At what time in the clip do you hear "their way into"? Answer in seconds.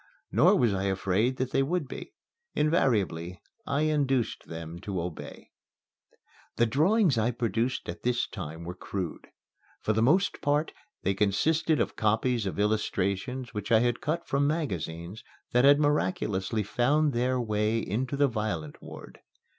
17.13-18.17